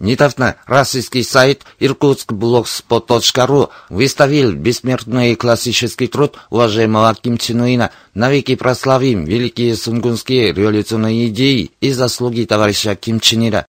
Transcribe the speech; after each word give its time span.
Недавно 0.00 0.56
российский 0.66 1.22
сайт 1.22 1.62
irkutskblogspot.ru 1.78 3.70
выставил 3.90 4.52
бессмертный 4.52 5.36
классический 5.36 6.08
труд 6.08 6.36
уважаемого 6.50 7.14
Ким 7.14 7.38
Чен 7.38 7.62
Ына 7.62 7.92
«Навеки 8.12 8.56
прославим 8.56 9.24
великие 9.24 9.76
сунгунские 9.76 10.52
революционные 10.52 11.28
идеи 11.28 11.70
и 11.80 11.92
заслуги 11.92 12.44
товарища 12.44 12.96
Ким 12.96 13.20
Чен 13.20 13.48
Ира». 13.48 13.66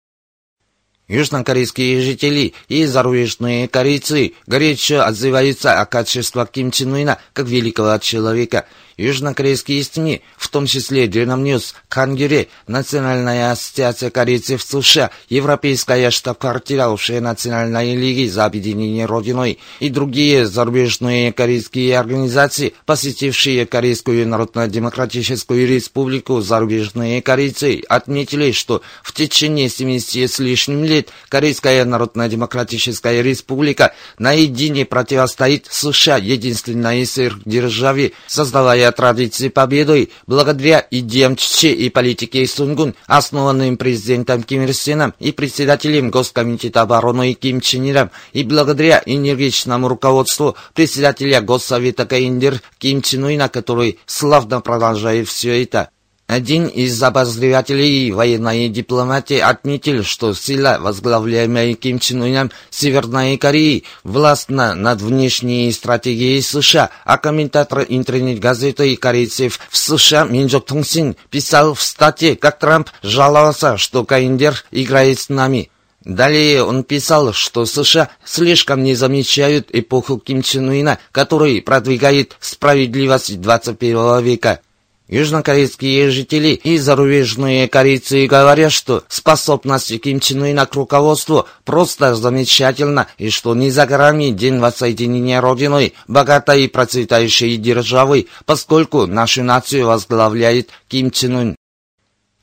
Южнокорейские 1.08 2.02
жители 2.02 2.56
и 2.70 2.86
зарубежные 2.86 3.68
корейцы 3.68 4.34
горячо 4.48 5.04
отзываются 5.04 5.80
о 5.80 5.86
качествах 5.86 6.50
Ким 6.50 6.72
Чен 6.72 6.96
Ына 6.96 7.20
как 7.34 7.46
великого 7.46 8.00
человека– 8.00 8.66
Южнокорейские 8.98 9.84
СМИ, 9.84 10.22
в 10.38 10.48
том 10.48 10.68
числе 10.68 11.08
Dream 11.08 11.44
News, 11.44 11.74
Кангюре, 11.90 12.48
Национальная 12.68 13.52
ассоциация 13.52 14.10
корейцев 14.10 14.64
США, 14.64 15.12
Европейская 15.28 16.10
штаб-квартира 16.10 16.88
Общей 16.88 17.20
национальной 17.20 17.96
лиги 17.96 18.28
за 18.28 18.46
объединение 18.46 19.06
Родиной 19.06 19.60
и 19.80 19.90
другие 19.90 20.46
зарубежные 20.46 21.34
корейские 21.34 21.98
организации, 22.00 22.74
посетившие 22.86 23.66
Корейскую 23.66 24.28
Народно-Демократическую 24.28 25.68
Республику, 25.68 26.40
зарубежные 26.42 27.22
корейцы 27.22 27.82
отметили, 27.90 28.52
что 28.52 28.82
в 29.04 29.14
течение 29.14 29.70
70 29.70 30.32
с 30.32 30.40
лишним 30.40 30.86
лет 30.86 31.10
Корейская 31.28 31.84
Народно-Демократическая 31.84 33.22
Республика 33.22 33.94
наедине 34.18 34.86
противостоит 34.86 35.68
США, 35.70 36.18
единственной 36.18 37.06
сверхдержаве, 37.06 38.14
создавая 38.28 38.85
благодаря 38.86 38.92
традиции 38.92 39.50
победы, 39.50 40.10
благодаря 40.28 40.86
идеям 40.92 41.36
Чче 41.36 41.72
и 41.72 41.90
политике 41.90 42.46
Сунгун, 42.46 42.94
основанным 43.08 43.78
президентом 43.78 44.44
Ким 44.44 44.64
Ир 44.64 44.74
Сеном 44.74 45.14
и 45.20 45.32
председателем 45.32 46.12
Госкомитета 46.12 46.82
обороны 46.82 47.34
Ким 47.34 47.62
Чен 47.62 47.84
Иром, 47.86 48.12
и 48.34 48.44
благодаря 48.44 49.02
энергичному 49.06 49.88
руководству 49.88 50.56
председателя 50.74 51.42
Госсовета 51.42 52.06
КНДР 52.06 52.62
Ким 52.78 53.02
Чен 53.02 53.24
Уина, 53.24 53.50
который 53.50 54.00
славно 54.06 54.62
продолжает 54.62 55.28
все 55.28 55.64
это. 55.64 55.90
Один 56.28 56.66
из 56.66 57.02
обозревателей 57.04 58.10
военной 58.10 58.68
дипломатии 58.70 59.38
отметил, 59.38 60.04
что 60.04 60.34
сила, 60.34 60.78
возглавляемая 60.82 61.76
Ким 61.76 62.00
Чен 62.00 62.24
Ыном 62.24 62.52
Северной 62.72 63.38
Кореи, 63.38 63.84
властна 64.04 64.74
над 64.74 65.02
внешней 65.02 65.72
стратегией 65.72 66.42
США, 66.42 66.90
а 67.04 67.20
комментатор 67.20 67.86
интернет-газеты 67.88 68.96
корейцев 68.96 69.60
в 69.70 69.78
США 69.78 70.26
Минджок 70.26 70.66
Тонсин 70.66 71.16
писал 71.30 71.76
в 71.76 71.82
статье, 71.84 72.36
как 72.36 72.58
Трамп 72.58 72.90
жаловался, 73.04 73.78
что 73.78 74.04
КНДР 74.04 74.64
играет 74.72 75.20
с 75.20 75.30
нами. 75.30 75.70
Далее 76.04 76.64
он 76.64 76.84
писал, 76.84 77.34
что 77.34 77.68
США 77.68 78.10
слишком 78.24 78.84
не 78.84 78.96
замечают 78.96 79.70
эпоху 79.74 80.18
Ким 80.18 80.42
Чен 80.42 80.70
Уина, 80.70 80.98
который 81.12 81.62
продвигает 81.62 82.36
справедливость 82.40 83.40
21 83.40 84.24
века. 84.24 84.60
Южнокорейские 85.08 86.10
жители 86.10 86.50
и 86.50 86.80
зарубежные 86.80 87.68
корейцы 87.68 88.26
говорят, 88.26 88.72
что 88.72 89.04
способность 89.08 90.02
Ким 90.02 90.20
Чен 90.20 90.44
Ына 90.44 90.66
к 90.66 90.74
руководству 90.74 91.48
просто 91.64 92.16
замечательна, 92.16 93.08
и 93.20 93.30
что 93.30 93.54
не 93.54 93.70
за 93.70 93.86
горами 93.86 94.32
день 94.32 94.58
воссоединения 94.58 95.42
Родиной, 95.42 95.94
богатой 96.08 96.64
и 96.64 96.68
процветающей 96.68 97.56
державы, 97.58 98.28
поскольку 98.46 99.06
нашу 99.06 99.44
нацию 99.44 99.86
возглавляет 99.86 100.70
Ким 100.88 101.12
Чен 101.12 101.38
Ын. 101.38 101.56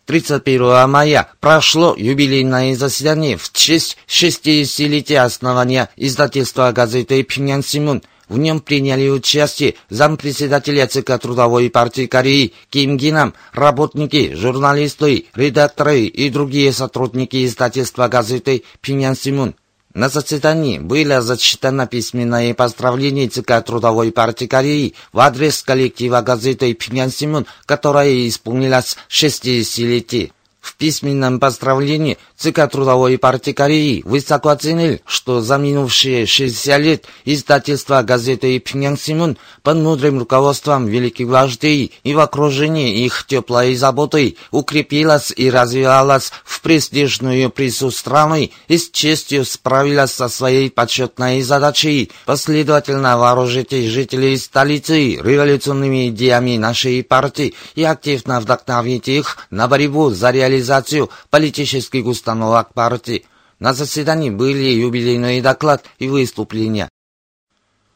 31 0.06 0.89
мая 0.89 1.29
прошло 1.41 1.94
юбилейное 1.97 2.77
заседание 2.77 3.37
в 3.37 3.53
честь 3.53 3.97
60-летия 4.09 5.25
основания 5.25 5.89
издательства 5.97 6.71
газеты 6.73 7.23
«Пинян 7.23 7.62
Симун», 7.62 8.03
в 8.32 8.38
нем 8.38 8.60
приняли 8.60 9.09
участие 9.10 9.75
зампредседателя 9.91 10.87
ЦК 10.87 11.19
Трудовой 11.20 11.69
партии 11.69 12.06
Кореи 12.06 12.54
Ким 12.70 12.97
Гинам, 12.97 13.34
работники, 13.53 14.32
журналисты, 14.34 15.26
редакторы 15.34 16.06
и 16.06 16.31
другие 16.31 16.72
сотрудники 16.72 17.44
издательства 17.44 18.09
газеты 18.09 18.65
«Пинян 18.81 19.15
Симун». 19.15 19.54
На 19.93 20.09
заседании 20.09 20.78
было 20.78 21.20
зачитано 21.20 21.87
письменное 21.87 22.54
поздравление 22.54 23.28
ЦК 23.28 23.62
Трудовой 23.62 24.10
партии 24.10 24.47
Кореи 24.47 24.94
в 25.12 25.20
адрес 25.20 25.62
коллектива 25.62 26.22
газеты 26.22 26.72
«Пинян 26.72 27.10
Симун», 27.10 27.47
которая 27.66 28.26
исполнилась 28.26 28.97
60-летие. 29.10 30.32
В 30.62 30.77
письменном 30.77 31.41
поздравлении 31.41 32.19
ЦК 32.37 32.71
Трудовой 32.71 33.19
партии 33.19 33.50
Кореи 33.50 34.03
высоко 34.05 34.50
оценил, 34.50 35.00
что 35.05 35.41
за 35.41 35.59
минувшие 35.59 36.25
60 36.25 36.81
лет 36.81 37.05
издательство 37.25 38.00
газеты 38.03 38.56
«Пинян 38.61 38.97
Симун» 38.97 39.37
под 39.65 39.78
мудрым 39.78 40.21
руководством 40.21 40.87
великих 40.87 41.27
вождей 41.27 41.93
и 42.05 42.15
в 42.15 42.21
окружении 42.21 43.05
их 43.05 43.27
теплой 43.27 43.75
заботой 43.75 44.39
укрепилось 44.53 45.33
и 45.37 45.50
развивалось 45.50 46.31
в 46.45 46.61
престижную 46.61 47.50
прису 47.50 47.91
страны 47.91 48.53
и 48.69 48.79
с 48.79 48.89
честью 48.89 49.44
справилась 49.44 50.12
со 50.12 50.29
своей 50.29 50.71
почетной 50.71 51.43
задачей 51.43 52.12
последовательно 52.25 53.19
вооружить 53.19 53.73
жителей 53.73 54.37
столицы 54.37 55.17
революционными 55.17 56.09
идеями 56.11 56.56
нашей 56.56 57.03
партии 57.03 57.55
и 57.75 57.83
активно 57.83 58.41
вдохновить 58.41 59.09
их 59.09 59.39
на 59.50 59.67
борьбу 59.67 60.11
за 60.11 60.31
реализацию 60.31 60.52
реализацию 60.53 61.11
политических 61.31 62.07
установок 62.07 62.75
партии. 62.75 63.25
На 63.59 63.73
заседании 63.75 64.31
были 64.31 64.71
юбилейный 64.71 65.41
доклад 65.41 65.85
и 65.99 66.09
выступления. 66.09 66.89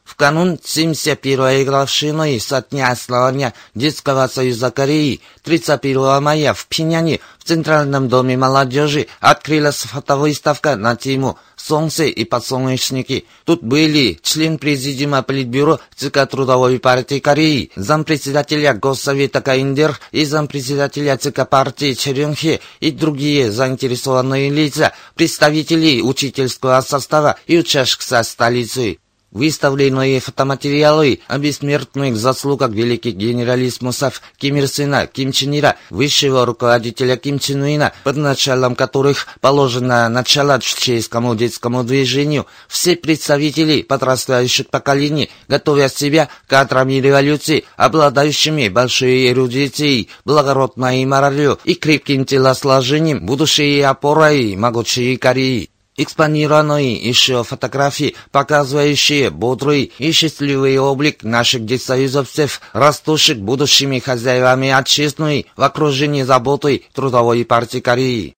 В 0.07 0.15
канун 0.15 0.53
71-й 0.53 1.65
годовщины 1.65 2.39
со 2.39 2.61
дня 2.61 2.91
основания 2.91 3.53
Детского 3.75 4.27
союза 4.27 4.71
Кореи 4.71 5.19
31 5.43 6.23
мая 6.23 6.53
в 6.53 6.65
Пиняне 6.67 7.19
в 7.37 7.43
Центральном 7.43 8.07
доме 8.07 8.37
молодежи 8.37 9.07
открылась 9.19 9.81
фотовыставка 9.81 10.77
на 10.77 10.95
тему 10.95 11.37
«Солнце 11.57 12.05
и 12.05 12.23
подсолнечники». 12.23 13.25
Тут 13.43 13.61
были 13.63 14.17
член 14.23 14.57
президиума 14.59 15.23
Политбюро 15.23 15.81
ЦК 15.97 16.25
Трудовой 16.25 16.79
партии 16.79 17.19
Кореи, 17.19 17.71
зампредседателя 17.75 18.73
Госсовета 18.73 19.41
КНДР 19.41 19.99
и 20.13 20.23
зампредседателя 20.23 21.17
ЦК 21.17 21.45
партии 21.49 21.93
Черенхе 21.93 22.61
и 22.79 22.91
другие 22.91 23.51
заинтересованные 23.51 24.51
лица, 24.51 24.93
представители 25.15 25.99
учительского 25.99 26.79
состава 26.79 27.35
и 27.45 27.57
учащихся 27.57 28.23
столицы. 28.23 28.99
Выставленные 29.37 30.19
фотоматериалы 30.19 31.19
о 31.27 31.37
бессмертных 31.37 32.17
заслугах 32.17 32.71
великих 32.71 33.13
генералиссимусов 33.13 34.23
Ким 34.39 34.55
Ир 34.55 34.67
Сына, 34.67 35.05
Ким 35.05 35.31
Чен 35.31 35.55
Ира, 35.55 35.75
высшего 35.91 36.43
руководителя 36.43 37.17
Ким 37.17 37.37
Чен 37.37 37.61
Уина, 37.61 37.93
под 38.03 38.17
началом 38.17 38.73
которых 38.73 39.27
положено 39.39 40.09
начало 40.09 40.59
чеченскому 40.59 41.35
детскому 41.35 41.83
движению, 41.83 42.47
все 42.67 42.95
представители 42.95 43.83
подрастающих 43.83 44.71
поколений 44.71 45.29
готовят 45.47 45.95
себя 45.95 46.29
кадрами 46.47 46.93
революции, 46.93 47.65
обладающими 47.75 48.69
большой 48.69 49.31
эрудицией, 49.31 50.09
благородной 50.25 51.05
моралью 51.05 51.59
и 51.63 51.75
крепким 51.75 52.25
телосложением, 52.25 53.23
будущей 53.23 53.81
опорой 53.81 54.55
могучей 54.55 55.15
Кореи. 55.17 55.69
Экспонированные 55.99 56.95
еще 56.95 57.43
фотографии, 57.43 58.15
показывающие 58.31 59.31
бодрый 59.31 59.91
и 59.97 60.11
счастливый 60.11 60.77
облик 60.77 61.23
наших 61.23 61.65
детсоюзовцев, 61.65 62.61
растущих 62.73 63.39
будущими 63.39 63.97
хозяевами 63.97 64.69
отчизны 64.69 65.47
в 65.55 65.63
окружении 65.63 66.21
заботы 66.21 66.83
Трудовой 66.93 67.43
партии 67.45 67.79
Кореи. 67.79 68.35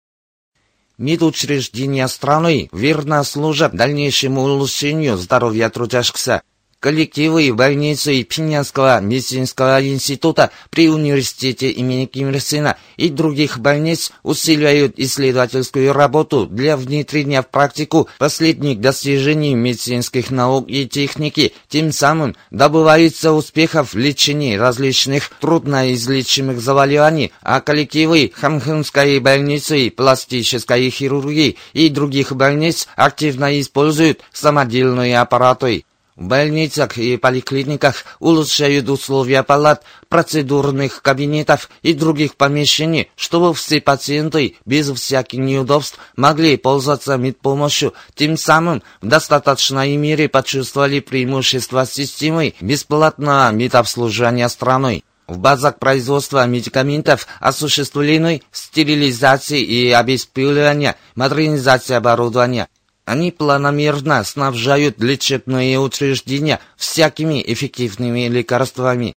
Медучреждения 0.98 2.08
страны 2.08 2.70
верно 2.72 3.26
служат 3.26 3.74
дальнейшему 3.74 4.42
улучшению 4.42 5.18
здоровья 5.18 5.70
трудящихся. 5.70 6.42
Коллективы 6.80 7.54
больницы 7.54 8.24
Пинянского 8.24 9.02
медицинского 9.02 9.86
института 9.86 10.50
при 10.70 10.88
университете 10.88 11.72
имени 11.72 12.06
Ким 12.06 12.30
Ир 12.30 12.40
Сына 12.40 12.78
и 12.96 13.10
других 13.10 13.60
больниц 13.60 14.14
усиливают 14.24 14.94
исследовательскую 14.96 15.92
работу 15.92 16.46
для 16.46 16.78
внедрения 16.78 17.42
в 17.42 17.50
практику 17.50 18.08
последних 18.18 18.80
достижений 18.80 19.56
медицинских 19.56 20.32
наук 20.32 20.70
и 20.70 20.88
техники, 20.88 21.52
тем 21.68 21.92
самым 21.92 22.38
добываются 22.50 23.34
успехов 23.34 23.94
в 23.94 23.98
лечении 23.98 24.56
различных 24.56 25.32
трудноизлечимых 25.42 26.62
заболеваний, 26.62 27.34
а 27.42 27.60
коллективы 27.60 28.32
Хамхунской 28.34 29.20
больницы 29.20 29.90
пластической 29.90 30.90
хирургии 30.92 31.58
и 31.74 31.90
других 31.90 32.32
больниц 32.32 32.88
активно 32.96 33.60
используют 33.60 34.22
самодельные 34.32 35.20
аппараты. 35.20 35.84
В 36.20 36.28
больницах 36.28 36.98
и 36.98 37.16
поликлиниках 37.16 38.04
улучшают 38.20 38.90
условия 38.90 39.42
палат, 39.42 39.86
процедурных 40.10 41.02
кабинетов 41.02 41.70
и 41.82 41.94
других 41.94 42.36
помещений, 42.36 43.10
чтобы 43.16 43.54
все 43.54 43.80
пациенты 43.80 44.58
без 44.66 44.92
всяких 44.92 45.40
неудобств 45.40 45.98
могли 46.18 46.58
пользоваться 46.58 47.16
медпомощью, 47.16 47.94
тем 48.16 48.36
самым 48.36 48.84
в 49.02 49.08
достаточной 49.08 49.96
мере 49.96 50.28
почувствовали 50.28 51.00
преимущество 51.00 51.86
системы 51.86 52.54
бесплатного 52.60 53.50
медобслуживания 53.54 54.50
страной. 54.50 55.06
В 55.26 55.38
базах 55.38 55.80
производства 55.80 56.46
медикаментов 56.46 57.28
осуществлены 57.40 58.42
стерилизация 58.52 59.60
и 59.60 59.92
обеспечение, 59.92 60.98
модернизация 61.16 61.96
оборудования– 61.96 62.68
они 63.10 63.32
планомерно 63.32 64.24
снабжают 64.24 65.02
лечебные 65.02 65.80
учреждения 65.80 66.60
всякими 66.78 67.44
эффективными 67.46 68.28
лекарствами. 68.28 69.14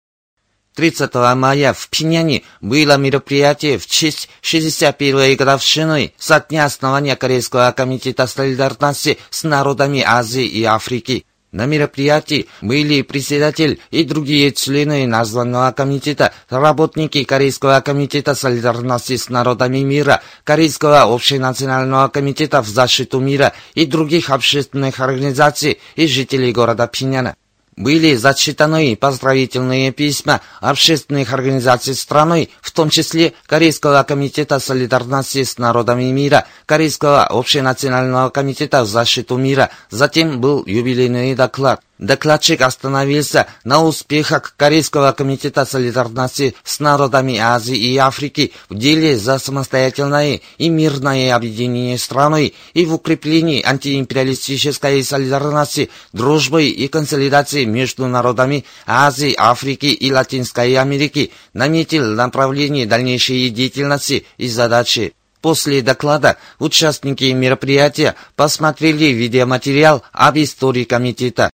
30 0.77 1.13
мая 1.35 1.73
в 1.73 1.89
Пиняне 1.89 2.45
было 2.61 2.97
мероприятие 2.97 3.79
в 3.79 3.87
честь 3.89 4.31
61-й 4.43 5.35
годовщины 5.35 6.15
со 6.17 6.39
дня 6.39 6.67
основания 6.67 7.17
Корейского 7.17 7.73
комитета 7.73 8.29
солидарности 8.29 9.19
с 9.29 9.43
народами 9.43 10.05
Азии 10.07 10.47
и 10.47 10.63
Африки. 10.63 11.27
На 11.53 11.67
мероприятии 11.67 12.47
были 12.63 13.03
председатель 13.03 13.81
и 13.91 14.05
другие 14.05 14.53
члены 14.53 15.07
названного 15.09 15.73
комитета, 15.73 16.33
работники 16.49 17.25
Корейского 17.25 17.81
комитета 17.81 18.37
солидарности 18.37 19.17
с 19.17 19.29
народами 19.29 19.79
мира, 19.79 20.23
Корейского 20.45 21.03
общенационального 21.13 22.07
комитета 22.09 22.63
в 22.63 22.69
защиту 22.69 23.19
мира 23.19 23.53
и 23.75 23.85
других 23.85 24.31
общественных 24.31 25.01
организаций 25.01 25.81
и 25.97 26.07
жителей 26.07 26.53
города 26.53 26.87
Пиняна 26.87 27.35
были 27.81 28.15
зачитаны 28.15 28.95
поздравительные 28.95 29.91
письма 29.91 30.43
общественных 30.61 31.33
организаций 31.33 31.95
страны, 31.95 32.51
в 32.61 32.71
том 32.73 32.91
числе 32.91 33.33
Корейского 33.47 34.03
комитета 34.03 34.59
солидарности 34.59 35.43
с 35.43 35.57
народами 35.57 36.05
мира, 36.05 36.47
Корейского 36.67 37.25
общенационального 37.25 38.29
комитета 38.29 38.85
в 38.85 38.87
защиту 38.87 39.39
мира. 39.39 39.71
Затем 39.91 40.41
был 40.41 40.63
юбилейный 40.67 41.35
доклад. 41.35 41.81
Докладчик 42.01 42.63
остановился 42.63 43.47
на 43.63 43.85
успехах 43.85 44.55
Корейского 44.57 45.13
комитета 45.13 45.67
солидарности 45.67 46.55
с 46.65 46.81
народами 46.81 47.37
Азии 47.37 47.77
и 47.77 47.95
Африки 47.99 48.53
в 48.71 48.75
деле 48.75 49.19
за 49.19 49.39
самостоятельное 49.39 50.41
и 50.57 50.71
мирное 50.71 51.37
объединение 51.37 51.99
страны 51.99 52.55
и 52.73 52.87
в 52.87 52.95
укреплении 52.95 53.63
антиимпериалистической 53.63 55.05
солидарности, 55.05 55.91
дружбы 56.15 56.69
и 56.69 56.89
консолидации 56.89 57.67
между 57.67 58.07
народами 58.07 58.65
Азии, 58.87 59.35
Африки 59.37 59.87
и 59.87 60.11
Латинской 60.11 60.77
Америки, 60.77 61.33
наметил 61.53 62.15
направление 62.15 62.87
дальнейшей 62.87 63.51
деятельности 63.51 64.25
и 64.39 64.49
задачи. 64.49 65.13
После 65.43 65.83
доклада 65.83 66.39
участники 66.59 67.25
мероприятия 67.25 68.15
посмотрели 68.37 69.13
видеоматериал 69.13 70.03
об 70.13 70.39
истории 70.39 70.85
комитета. 70.85 71.51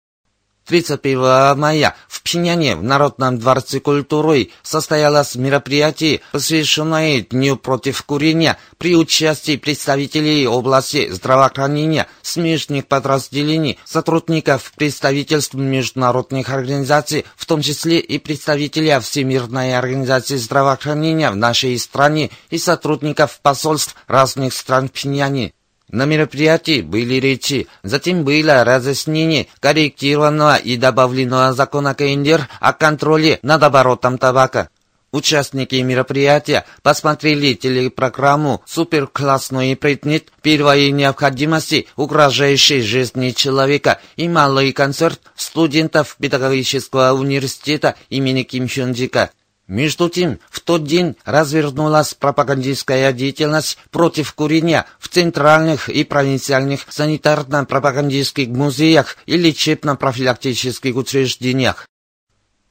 31 0.71 1.59
мая 1.59 1.97
в 2.07 2.23
Пхеньяне 2.23 2.77
в 2.77 2.83
Народном 2.85 3.41
дворце 3.41 3.81
культуры 3.81 4.51
состоялось 4.63 5.35
мероприятие, 5.35 6.21
посвященное 6.31 7.23
Дню 7.23 7.57
против 7.57 8.05
курения 8.05 8.57
при 8.79 8.95
участии 8.95 9.57
представителей 9.57 10.47
области 10.47 11.11
здравоохранения, 11.11 12.07
смежных 12.23 12.87
подразделений, 12.87 13.81
сотрудников 13.85 14.73
представительств 14.77 15.55
международных 15.55 16.51
организаций, 16.51 17.27
в 17.35 17.47
том 17.47 17.63
числе 17.63 17.99
и 17.99 18.19
представителей 18.19 19.01
Всемирной 19.01 19.77
организации 19.77 20.37
здравоохранения 20.37 21.33
в 21.33 21.37
нашей 21.37 21.77
стране 21.81 22.31
и 22.49 22.59
сотрудников 22.59 23.41
посольств 23.43 23.97
разных 24.07 24.55
стран 24.55 24.89
Пхеньяне. 24.89 25.53
На 25.93 26.05
мероприятии 26.05 26.83
были 26.83 27.15
речи, 27.15 27.67
затем 27.83 28.23
было 28.25 28.63
разъяснение 28.63 29.49
корректированного 29.59 30.57
и 30.57 30.77
добавленного 30.77 31.53
закона 31.53 31.95
КНДР 31.95 32.49
о 32.61 32.73
контроле 32.73 33.41
над 33.43 33.63
оборотом 33.63 34.17
табака. 34.17 34.69
Участники 35.11 35.75
мероприятия 35.75 36.65
посмотрели 36.83 37.55
телепрограмму 37.55 38.63
«Суперклассный 38.65 39.75
предмет 39.75 40.29
первой 40.41 40.93
необходимости, 40.93 41.89
угрожающей 41.97 42.83
жизни 42.83 43.31
человека» 43.31 44.01
и 44.15 44.29
малый 44.29 44.73
концерт 44.73 45.21
студентов 45.35 46.17
педагогического 46.21 47.13
университета 47.15 47.97
имени 48.09 48.45
Ким 48.45 48.69
Хёнджика. 48.69 49.31
Между 49.71 50.09
тем, 50.09 50.41
в 50.51 50.59
тот 50.59 50.83
день 50.83 51.15
развернулась 51.25 52.13
пропагандистская 52.15 53.13
деятельность 53.13 53.79
против 53.93 54.35
курения 54.35 54.85
в 54.99 55.07
центральных 55.07 55.89
и 55.89 56.03
провинциальных 56.03 56.87
санитарно-пропагандистских 56.89 58.49
музеях 58.49 59.17
и 59.27 59.37
лечебно-профилактических 59.37 60.97
учреждениях. 60.97 61.87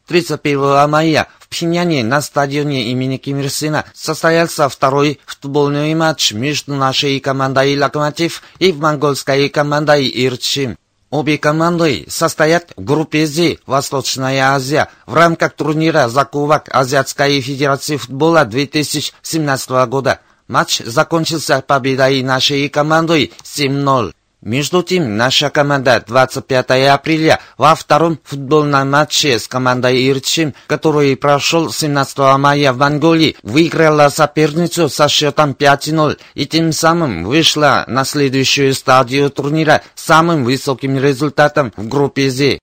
31 0.07 0.89
мая 0.89 1.29
в 1.39 1.47
Пхеньяне 1.47 2.03
на 2.03 2.19
стадионе 2.21 2.91
имени 2.91 3.15
Ким 3.15 3.39
Ир 3.39 3.49
Сына 3.49 3.85
состоялся 3.93 4.67
второй 4.67 5.21
футбольный 5.25 5.95
матч 5.95 6.33
между 6.33 6.75
нашей 6.75 7.21
командой 7.21 7.79
«Локомотив» 7.79 8.43
и 8.59 8.73
монгольской 8.73 9.47
командой 9.47 10.05
«Ирчим». 10.09 10.77
Обе 11.09 11.39
команды 11.39 12.05
состоят 12.07 12.71
в 12.75 12.83
группе 12.83 13.25
Z 13.25 13.57
Восточная 13.65 14.53
Азия 14.53 14.89
в 15.07 15.15
рамках 15.15 15.53
турнира 15.53 16.07
за 16.07 16.23
Кубок 16.23 16.69
Азиатской 16.69 17.41
Федерации 17.41 17.97
футбола 17.97 18.45
2017 18.45 19.69
года. 19.87 20.19
Матч 20.47 20.81
закончился 20.85 21.63
победой 21.65 22.21
нашей 22.21 22.69
команды 22.69 23.31
7-0. 23.43 24.13
Между 24.41 24.83
тем, 24.83 25.17
наша 25.17 25.49
команда 25.49 26.01
25 26.07 26.71
апреля 26.87 27.41
во 27.57 27.75
втором 27.75 28.17
футбольном 28.23 28.89
матче 28.89 29.37
с 29.37 29.49
командой 29.49 30.09
Ирчин, 30.09 30.53
который 30.65 31.17
прошел 31.17 31.69
17 31.69 32.17
мая 32.37 32.71
в 32.71 32.77
Монголии, 32.77 33.35
выиграла 33.43 34.07
соперницу 34.07 34.87
со 34.87 35.09
счетом 35.09 35.51
5-0 35.51 36.17
и 36.35 36.45
тем 36.45 36.71
самым 36.71 37.25
вышла 37.25 37.83
на 37.87 38.05
следующую 38.05 38.73
стадию 38.75 39.29
турнира 39.29 39.81
самым 39.95 40.45
высоким 40.45 40.97
результатом 40.97 41.73
в 41.75 41.89
группе 41.89 42.29
Z. 42.29 42.59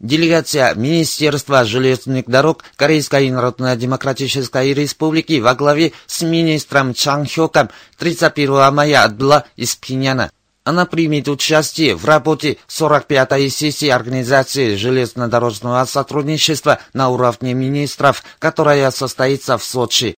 Делегация 0.00 0.74
Министерства 0.74 1.64
железных 1.64 2.26
дорог 2.26 2.64
Корейской 2.74 3.30
Народно-Демократической 3.30 4.74
Республики 4.74 5.38
во 5.38 5.54
главе 5.54 5.92
с 6.06 6.22
министром 6.22 6.94
Чан 6.94 7.26
Хёком 7.26 7.70
31 7.98 8.74
мая 8.74 9.04
отбыла 9.04 9.46
из 9.54 9.76
Пхеньяна. 9.76 10.30
Она 10.66 10.84
примет 10.84 11.28
участие 11.28 11.94
в 11.94 12.04
работе 12.06 12.58
45-й 12.68 13.50
сессии 13.50 13.88
Организации 13.88 14.74
железнодорожного 14.74 15.84
сотрудничества 15.84 16.80
на 16.92 17.08
уровне 17.08 17.54
министров, 17.54 18.24
которая 18.40 18.90
состоится 18.90 19.58
в 19.58 19.62
Сочи. 19.62 20.16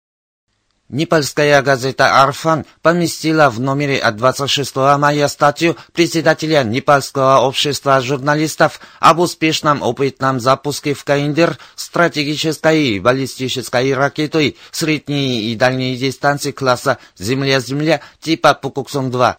Непальская 0.88 1.62
газета 1.62 2.24
«Арфан» 2.24 2.66
поместила 2.82 3.50
в 3.50 3.60
номере 3.60 3.98
от 3.98 4.16
26 4.16 4.74
мая 4.98 5.28
статью 5.28 5.76
председателя 5.92 6.64
Непальского 6.64 7.42
общества 7.42 8.00
журналистов 8.00 8.80
об 9.02 9.20
успешном 9.20 9.82
опытном 9.82 10.40
запуске 10.40 10.94
в 10.94 11.04
Каиндер 11.04 11.58
стратегической 11.76 13.00
баллистической 13.00 13.94
ракетой 13.94 14.56
средней 14.72 15.52
и 15.52 15.58
дальней 15.58 15.98
дистанции 15.98 16.52
класса 16.54 17.00
«Земля-Земля» 17.18 18.00
типа 18.22 18.58
Пукуксон-2. 18.64 19.36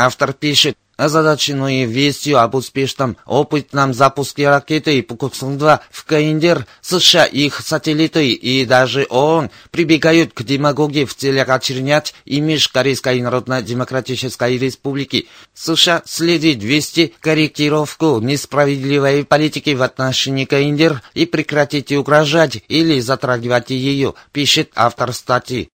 Автор 0.00 0.32
пишет, 0.32 0.76
Озадаченные 0.96 1.86
вестью 1.86 2.40
об 2.40 2.56
успешном 2.56 3.16
опытном 3.24 3.94
запуске 3.94 4.48
ракеты 4.48 5.00
Пукоксон-2 5.00 5.78
в 5.92 6.04
Каиндер, 6.04 6.66
США, 6.80 7.24
их 7.24 7.60
сателлиты 7.60 8.30
и 8.30 8.64
даже 8.64 9.06
ООН 9.08 9.50
прибегают 9.70 10.32
к 10.34 10.42
демагогии 10.42 11.04
в 11.04 11.14
целях 11.14 11.48
очернять 11.50 12.14
имидж 12.24 12.68
Корейской 12.72 13.20
Народно-Демократической 13.20 14.58
Республики. 14.58 15.28
США 15.54 16.02
следует 16.04 16.64
вести 16.64 17.14
корректировку 17.20 18.18
несправедливой 18.18 19.24
политики 19.24 19.70
в 19.70 19.82
отношении 19.82 20.46
Каиндер 20.46 21.02
и 21.14 21.26
прекратить 21.26 21.92
угрожать 21.92 22.62
или 22.66 22.98
затрагивать 22.98 23.70
ее, 23.70 24.14
пишет 24.32 24.70
автор 24.74 25.12
статьи. 25.12 25.70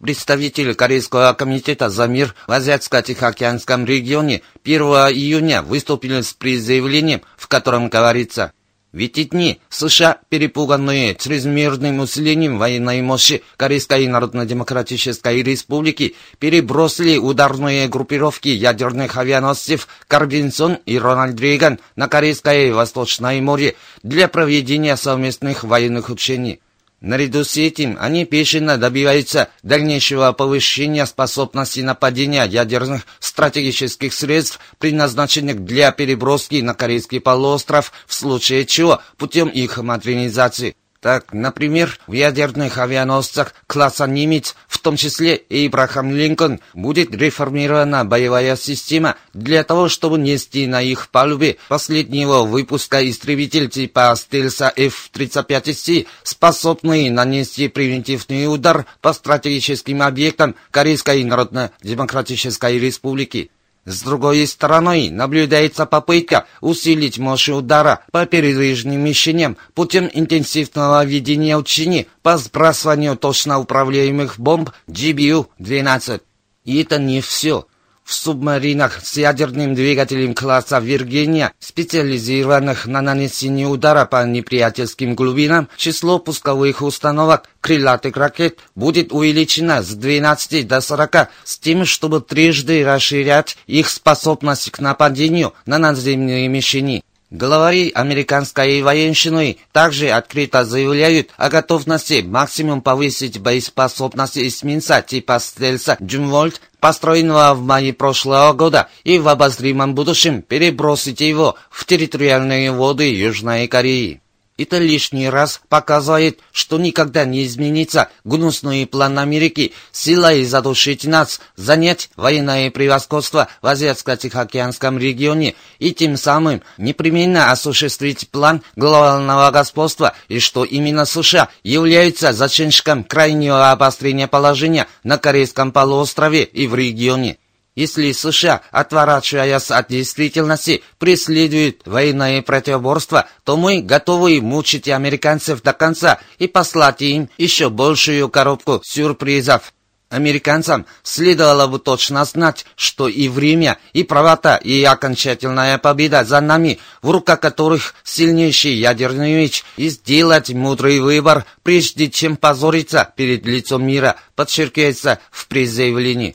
Представитель 0.00 0.76
Корейского 0.76 1.32
комитета 1.32 1.90
за 1.90 2.06
мир 2.06 2.36
в 2.46 2.52
Азиатско-Тихоокеанском 2.52 3.84
регионе 3.84 4.42
1 4.62 4.80
июня 4.82 5.60
выступил 5.60 6.22
с 6.22 6.32
призывлением, 6.34 7.22
в 7.36 7.48
котором 7.48 7.88
говорится 7.88 8.52
в 8.92 8.98
эти 8.98 9.24
дни 9.24 9.60
США, 9.68 10.18
перепуганные 10.28 11.16
чрезмерным 11.16 11.98
усилением 11.98 12.58
военной 12.58 13.02
мощи 13.02 13.42
Корейской 13.56 14.06
Народно-Демократической 14.06 15.42
Республики, 15.42 16.14
перебросили 16.38 17.18
ударные 17.18 17.88
группировки 17.88 18.48
ядерных 18.48 19.16
авианосцев 19.16 19.88
Карбинсон 20.06 20.78
и 20.86 20.96
Рональд 20.96 21.40
Рейган 21.40 21.80
на 21.96 22.06
Корейское 22.06 22.68
и 22.68 22.72
Восточное 22.72 23.42
море 23.42 23.74
для 24.04 24.28
проведения 24.28 24.96
совместных 24.96 25.64
военных 25.64 26.08
учений. 26.08 26.60
Наряду 27.00 27.44
с 27.44 27.56
этим 27.56 27.96
они 28.00 28.24
пешено 28.24 28.76
добиваются 28.76 29.48
дальнейшего 29.62 30.32
повышения 30.32 31.06
способности 31.06 31.78
нападения 31.78 32.44
ядерных 32.44 33.06
стратегических 33.20 34.12
средств, 34.12 34.58
предназначенных 34.78 35.64
для 35.64 35.92
переброски 35.92 36.60
на 36.60 36.74
Корейский 36.74 37.20
полуостров, 37.20 37.92
в 38.04 38.14
случае 38.14 38.66
чего 38.66 39.00
путем 39.16 39.48
их 39.48 39.78
модернизации. 39.78 40.74
Так, 41.00 41.32
например, 41.32 41.96
в 42.08 42.12
ядерных 42.12 42.76
авианосцах 42.76 43.54
класса 43.68 44.06
«Нимец», 44.08 44.56
в 44.66 44.78
том 44.78 44.96
числе 44.96 45.36
и 45.36 45.68
«Ибрахам 45.68 46.10
Линкольн», 46.10 46.58
будет 46.74 47.14
реформирована 47.14 48.04
боевая 48.04 48.56
система 48.56 49.14
для 49.32 49.62
того, 49.62 49.88
чтобы 49.88 50.18
нести 50.18 50.66
на 50.66 50.82
их 50.82 51.08
палубе 51.10 51.58
последнего 51.68 52.42
выпуска 52.42 53.08
истребитель 53.08 53.68
типа 53.68 54.12
стелса 54.16 54.72
F-35C, 54.74 56.08
способный 56.24 57.10
нанести 57.10 57.68
превентивный 57.68 58.52
удар 58.52 58.84
по 59.00 59.12
стратегическим 59.12 60.02
объектам 60.02 60.56
Корейской 60.72 61.22
Народно-Демократической 61.22 62.76
Республики. 62.80 63.52
С 63.88 64.02
другой 64.02 64.46
стороны, 64.46 65.10
наблюдается 65.10 65.86
попытка 65.86 66.44
усилить 66.60 67.16
мощь 67.16 67.48
удара 67.48 68.04
по 68.12 68.26
передвижным 68.26 69.00
мишеням 69.00 69.56
путем 69.72 70.10
интенсивного 70.12 71.02
ведения 71.06 71.56
учений 71.56 72.06
по 72.20 72.36
сбрасыванию 72.36 73.16
точно 73.16 73.58
управляемых 73.58 74.38
бомб 74.38 74.72
GBU-12. 74.88 76.20
И 76.66 76.82
это 76.82 76.98
не 76.98 77.22
все. 77.22 77.66
В 78.08 78.14
субмаринах 78.14 79.04
с 79.04 79.18
ядерным 79.18 79.74
двигателем 79.74 80.32
класса 80.32 80.78
«Виргиния», 80.78 81.52
специализированных 81.58 82.86
на 82.86 83.02
нанесении 83.02 83.66
удара 83.66 84.06
по 84.06 84.24
неприятельским 84.24 85.14
глубинам, 85.14 85.68
число 85.76 86.18
пусковых 86.18 86.80
установок 86.80 87.50
крылатых 87.60 88.16
ракет 88.16 88.60
будет 88.74 89.12
увеличено 89.12 89.82
с 89.82 89.88
12 89.88 90.66
до 90.66 90.80
40 90.80 91.28
с 91.44 91.58
тем, 91.58 91.84
чтобы 91.84 92.22
трижды 92.22 92.82
расширять 92.82 93.58
их 93.66 93.90
способность 93.90 94.70
к 94.70 94.78
нападению 94.78 95.52
на 95.66 95.76
наземные 95.76 96.48
мишени. 96.48 97.04
Главари 97.30 97.90
американской 97.94 98.80
военщины 98.80 99.58
также 99.72 100.08
открыто 100.08 100.64
заявляют 100.64 101.28
о 101.36 101.50
готовности 101.50 102.24
максимум 102.26 102.80
повысить 102.80 103.38
боеспособность 103.38 104.38
эсминца 104.38 105.02
типа 105.02 105.38
стельса 105.38 105.98
«Джумвольт», 106.02 106.62
построенного 106.80 107.54
в 107.54 107.60
мае 107.60 107.92
прошлого 107.92 108.54
года, 108.54 108.88
и 109.04 109.18
в 109.18 109.28
обозримом 109.28 109.94
будущем 109.94 110.40
перебросить 110.40 111.20
его 111.20 111.56
в 111.70 111.84
территориальные 111.84 112.72
воды 112.72 113.14
Южной 113.14 113.68
Кореи. 113.68 114.22
Это 114.58 114.78
лишний 114.78 115.30
раз 115.30 115.60
показывает, 115.68 116.40
что 116.50 116.78
никогда 116.78 117.24
не 117.24 117.46
изменится 117.46 118.08
гнусный 118.24 118.88
план 118.88 119.20
Америки 119.20 119.72
силой 119.92 120.44
задушить 120.44 121.04
нас, 121.04 121.40
занять 121.54 122.10
военное 122.16 122.68
превосходство 122.72 123.46
в 123.62 123.66
Азиатско-Тихоокеанском 123.68 124.98
регионе 124.98 125.54
и 125.78 125.94
тем 125.94 126.16
самым 126.16 126.62
непременно 126.76 127.52
осуществить 127.52 128.28
план 128.30 128.62
глобального 128.74 129.52
господства 129.52 130.14
и 130.26 130.40
что 130.40 130.64
именно 130.64 131.04
США 131.04 131.50
является 131.62 132.32
зачинщиком 132.32 133.04
крайнего 133.04 133.70
обострения 133.70 134.26
положения 134.26 134.88
на 135.04 135.18
Корейском 135.18 135.70
полуострове 135.70 136.42
и 136.42 136.66
в 136.66 136.74
регионе. 136.74 137.38
Если 137.78 138.10
США, 138.10 138.62
отворачиваясь 138.72 139.70
от 139.70 139.86
действительности, 139.86 140.82
преследуют 140.98 141.86
военное 141.86 142.42
противоборство, 142.42 143.28
то 143.44 143.56
мы 143.56 143.82
готовы 143.82 144.40
мучить 144.40 144.88
американцев 144.88 145.62
до 145.62 145.72
конца 145.72 146.18
и 146.40 146.48
послать 146.48 147.02
им 147.02 147.30
еще 147.38 147.70
большую 147.70 148.30
коробку 148.30 148.80
сюрпризов. 148.84 149.72
Американцам 150.10 150.86
следовало 151.04 151.68
бы 151.68 151.78
точно 151.78 152.24
знать, 152.24 152.66
что 152.74 153.06
и 153.06 153.28
время, 153.28 153.78
и 153.92 154.02
правота, 154.02 154.56
и 154.56 154.82
окончательная 154.82 155.78
победа 155.78 156.24
за 156.24 156.40
нами, 156.40 156.80
в 157.00 157.12
руках 157.12 157.38
которых 157.38 157.94
сильнейший 158.02 158.72
ядерный 158.72 159.34
меч, 159.34 159.62
и 159.76 159.88
сделать 159.88 160.50
мудрый 160.50 160.98
выбор, 160.98 161.44
прежде 161.62 162.10
чем 162.10 162.36
позориться 162.36 163.12
перед 163.14 163.46
лицом 163.46 163.86
мира, 163.86 164.16
подчеркивается 164.34 165.20
в 165.30 165.46
призывлении. 165.46 166.34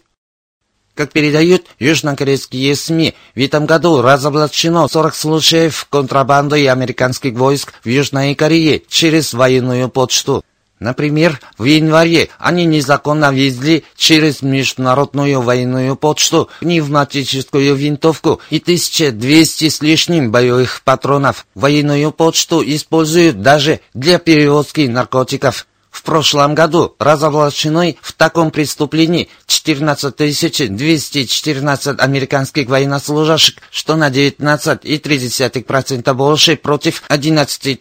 Как 0.95 1.12
передают 1.12 1.65
южнокорейские 1.79 2.75
СМИ, 2.75 3.15
в 3.33 3.39
этом 3.39 3.65
году 3.65 4.01
разоблачено 4.03 4.88
40 4.88 5.15
случаев 5.15 5.88
контрабанды 5.89 6.67
американских 6.67 7.33
войск 7.33 7.73
в 7.83 7.89
Южной 7.89 8.35
Корее 8.35 8.83
через 8.88 9.33
военную 9.33 9.89
почту. 9.89 10.43
Например, 10.79 11.39
в 11.57 11.63
январе 11.63 12.29
они 12.38 12.65
незаконно 12.65 13.31
везли 13.31 13.85
через 13.95 14.41
международную 14.41 15.41
военную 15.41 15.95
почту 15.95 16.50
пневматическую 16.59 17.73
винтовку 17.73 18.41
и 18.51 18.59
1200 18.59 19.69
с 19.69 19.81
лишним 19.81 20.29
боевых 20.29 20.81
патронов. 20.83 21.47
Военную 21.55 22.12
почту 22.12 22.62
используют 22.63 23.41
даже 23.41 23.79
для 23.93 24.19
перевозки 24.19 24.81
наркотиков. 24.81 25.65
В 25.93 26.01
прошлом 26.01 26.55
году 26.55 26.95
разоблачены 26.97 27.97
в 28.01 28.13
таком 28.13 28.50
преступлении 28.50 29.29
14 29.45 30.75
214 30.75 32.00
американских 32.00 32.67
военнослужащих, 32.67 33.57
что 33.69 33.95
на 33.95 34.09
19,3% 34.09 36.13
больше 36.15 36.57
против 36.57 37.03
11 37.09 37.79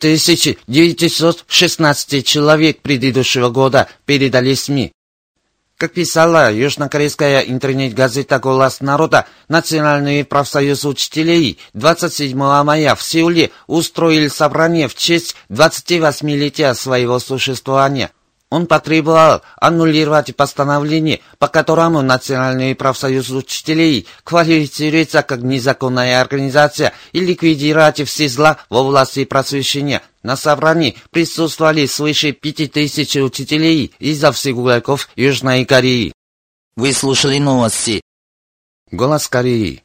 916 0.66 2.26
человек 2.26 2.82
предыдущего 2.82 3.48
года, 3.48 3.88
передали 4.04 4.52
СМИ. 4.52 4.92
Как 5.82 5.94
писала 5.94 6.52
южнокорейская 6.52 7.40
интернет-газета 7.40 8.38
«Голос 8.38 8.80
народа», 8.80 9.26
Национальный 9.48 10.24
профсоюз 10.24 10.84
учителей 10.84 11.58
27 11.74 12.38
мая 12.38 12.94
в 12.94 13.02
Сеуле 13.02 13.50
устроил 13.66 14.30
собрание 14.30 14.86
в 14.86 14.94
честь 14.94 15.34
28-летия 15.50 16.74
своего 16.74 17.18
существования– 17.18 18.12
он 18.52 18.66
потребовал 18.66 19.40
аннулировать 19.56 20.36
постановление, 20.36 21.20
по 21.38 21.48
которому 21.48 22.02
Национальный 22.02 22.74
профсоюз 22.74 23.30
учителей 23.30 24.06
квалифицируется 24.24 25.22
как 25.22 25.40
незаконная 25.40 26.20
организация 26.20 26.92
и 27.12 27.20
ликвидировать 27.20 28.06
все 28.06 28.28
зла 28.28 28.58
в 28.68 28.74
области 28.74 29.24
просвещения. 29.24 30.02
На 30.22 30.36
собрании 30.36 30.98
присутствовали 31.10 31.86
свыше 31.86 32.32
пяти 32.32 32.66
тысяч 32.66 33.16
учителей 33.16 33.94
изо 33.98 34.32
всех 34.32 34.58
уголков 34.58 35.08
Южной 35.16 35.64
Кореи. 35.64 36.12
Вы 36.76 36.92
слушали 36.92 37.38
новости. 37.38 38.02
Голос 38.90 39.28
Кореи. 39.28 39.82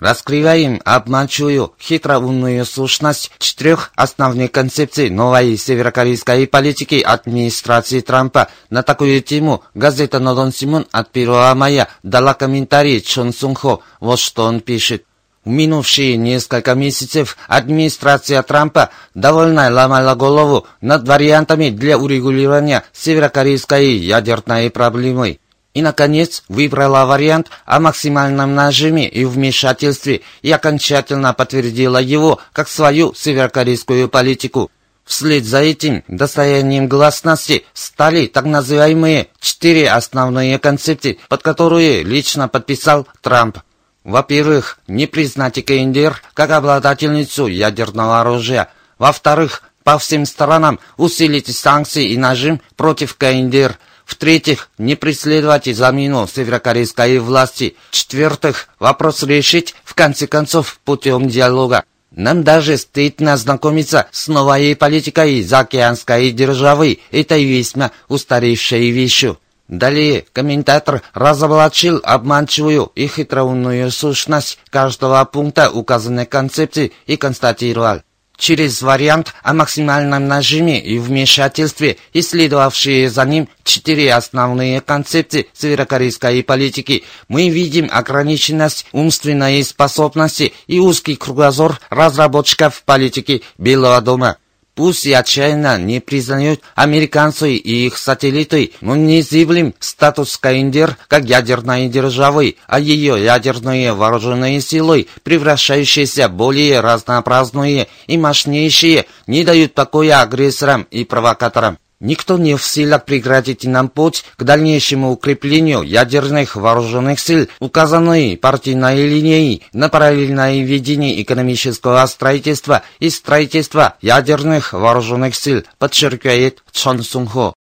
Раскрываем 0.00 0.80
обманчивую, 0.86 1.74
хитроумную 1.78 2.64
сущность 2.64 3.30
четырех 3.38 3.92
основных 3.96 4.50
концепций 4.50 5.10
новой 5.10 5.58
северокорейской 5.58 6.46
политики 6.46 7.02
администрации 7.02 8.00
Трампа. 8.00 8.48
На 8.70 8.82
такую 8.82 9.20
тему 9.20 9.62
газета 9.74 10.18
«Нодон 10.18 10.52
Симон» 10.52 10.86
от 10.90 11.14
1 11.14 11.54
мая 11.54 11.88
дала 12.02 12.32
комментарий 12.32 13.02
Чон 13.02 13.34
Сунхо. 13.34 13.80
Вот 14.00 14.18
что 14.18 14.44
он 14.44 14.60
пишет. 14.60 15.04
В 15.44 15.50
минувшие 15.50 16.16
несколько 16.16 16.74
месяцев 16.74 17.36
администрация 17.46 18.42
Трампа 18.42 18.88
довольно 19.14 19.70
ломала 19.70 20.14
голову 20.14 20.66
над 20.80 21.06
вариантами 21.06 21.68
для 21.68 21.98
урегулирования 21.98 22.84
северокорейской 22.92 23.96
ядерной 23.96 24.70
проблемы. 24.70 25.39
И, 25.72 25.82
наконец, 25.82 26.42
выбрала 26.48 27.06
вариант 27.06 27.48
о 27.64 27.78
максимальном 27.78 28.54
нажиме 28.54 29.08
и 29.08 29.24
вмешательстве 29.24 30.22
и 30.42 30.50
окончательно 30.50 31.32
подтвердила 31.32 31.98
его 31.98 32.40
как 32.52 32.68
свою 32.68 33.14
северокорейскую 33.14 34.08
политику. 34.08 34.70
Вслед 35.04 35.44
за 35.44 35.58
этим 35.58 36.04
достоянием 36.06 36.88
гласности 36.88 37.64
стали 37.72 38.26
так 38.26 38.44
называемые 38.44 39.28
четыре 39.40 39.90
основные 39.90 40.58
концепции, 40.58 41.18
под 41.28 41.42
которые 41.42 42.04
лично 42.04 42.48
подписал 42.48 43.08
Трамп. 43.20 43.58
Во-первых, 44.04 44.78
не 44.86 45.06
признать 45.06 45.64
КНДР 45.64 46.22
как 46.34 46.50
обладательницу 46.50 47.46
ядерного 47.46 48.20
оружия. 48.20 48.70
Во-вторых, 48.98 49.62
по 49.84 49.98
всем 49.98 50.26
сторонам 50.26 50.78
усилить 50.96 51.54
санкции 51.56 52.10
и 52.10 52.16
нажим 52.16 52.60
против 52.76 53.16
КНДР. 53.16 53.78
В-третьих, 54.10 54.70
не 54.76 54.96
преследовать 54.96 55.66
замену 55.66 56.26
северокорейской 56.26 57.20
власти. 57.20 57.76
В-четвертых, 57.90 58.66
вопрос 58.80 59.22
решить, 59.22 59.76
в 59.84 59.94
конце 59.94 60.26
концов, 60.26 60.80
путем 60.84 61.28
диалога. 61.28 61.84
Нам 62.10 62.42
даже 62.42 62.76
стыдно 62.76 63.34
ознакомиться 63.34 64.08
с 64.10 64.26
новой 64.26 64.74
политикой 64.74 65.42
заокеанской 65.42 66.32
державы, 66.32 66.98
этой 67.12 67.44
весьма 67.44 67.92
устаревшей 68.08 68.90
вещью. 68.90 69.38
Далее 69.68 70.24
комментатор 70.32 71.02
разоблачил 71.14 72.00
обманчивую 72.02 72.90
и 72.96 73.06
хитроумную 73.06 73.92
сущность 73.92 74.58
каждого 74.70 75.24
пункта 75.24 75.70
указанной 75.70 76.26
концепции 76.26 76.92
и 77.06 77.16
констатировал. 77.16 78.02
Через 78.40 78.80
вариант 78.80 79.34
о 79.42 79.52
максимальном 79.52 80.26
нажиме 80.26 80.80
и 80.80 80.98
вмешательстве 80.98 81.98
и 82.14 82.22
следовавшие 82.22 83.10
за 83.10 83.26
ним 83.26 83.50
четыре 83.64 84.14
основные 84.14 84.80
концепции 84.80 85.46
северокорейской 85.52 86.42
политики, 86.42 87.04
мы 87.28 87.50
видим 87.50 87.90
ограниченность 87.92 88.86
умственной 88.92 89.62
способности 89.62 90.54
и 90.66 90.78
узкий 90.80 91.16
кругозор 91.16 91.78
разработчиков 91.90 92.82
политики 92.84 93.42
Белого 93.58 94.00
дома. 94.00 94.38
Пусть 94.80 95.06
отчаянно 95.06 95.76
не 95.76 96.00
признают 96.00 96.62
американцы 96.74 97.52
и 97.52 97.84
их 97.84 97.98
сателлиты, 97.98 98.72
но 98.80 98.96
не 98.96 99.20
заявлем 99.20 99.74
статус 99.78 100.38
КНДР 100.38 100.96
как 101.06 101.26
ядерной 101.26 101.88
державы, 101.88 102.56
а 102.66 102.80
ее 102.80 103.22
ядерные 103.22 103.92
вооруженные 103.92 104.62
силы, 104.62 105.06
превращающиеся 105.22 106.30
более 106.30 106.80
разнообразные 106.80 107.88
и 108.06 108.16
мощнейшие, 108.16 109.04
не 109.26 109.44
дают 109.44 109.74
покоя 109.74 110.22
агрессорам 110.22 110.86
и 110.90 111.04
провокаторам. 111.04 111.76
Никто 112.00 112.38
не 112.38 112.56
в 112.56 112.64
силах 112.64 113.04
преградить 113.04 113.64
нам 113.64 113.90
путь 113.90 114.24
к 114.38 114.42
дальнейшему 114.42 115.12
укреплению 115.12 115.82
ядерных 115.82 116.56
вооруженных 116.56 117.20
сил, 117.20 117.46
указанной 117.58 118.38
партийной 118.38 119.06
линией 119.06 119.64
на 119.74 119.90
параллельное 119.90 120.62
ведение 120.62 121.20
экономического 121.20 122.04
строительства 122.06 122.82
и 123.00 123.10
строительства 123.10 123.96
ядерных 124.00 124.72
вооруженных 124.72 125.34
сил, 125.34 125.62
подчеркивает 125.78 126.62
Чон 126.72 127.02
Сунхо. 127.02 127.52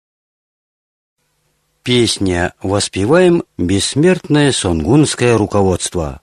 Песня 1.83 2.53
«Воспеваем 2.63 3.43
бессмертное 3.57 4.53
сонгунское 4.53 5.37
руководство». 5.37 6.21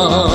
Krishna 0.00 0.29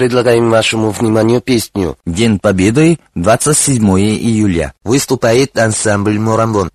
предлагаем 0.00 0.48
вашему 0.48 0.92
вниманию 0.92 1.42
песню 1.42 1.98
День 2.06 2.38
Победы, 2.38 2.98
27 3.16 3.84
июля. 4.00 4.72
Выступает 4.82 5.58
ансамбль 5.58 6.18
«Морамбон». 6.18 6.70